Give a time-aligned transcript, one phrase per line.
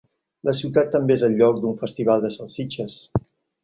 [0.47, 3.01] La ciutat també és el lloc d'un festival de salsitxes.